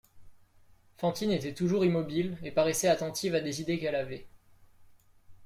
[0.97, 4.25] Fantine était toujours immobile et paraissait attentive à des idées qu'elle avait.